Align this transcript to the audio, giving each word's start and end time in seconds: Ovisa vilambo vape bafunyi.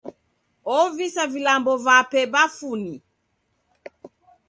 Ovisa 0.77 1.23
vilambo 1.33 1.73
vape 1.85 2.21
bafunyi. 2.33 2.95